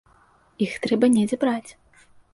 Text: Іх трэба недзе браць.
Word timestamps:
Іх 0.65 0.71
трэба 0.85 1.11
недзе 1.17 1.41
браць. 1.45 1.71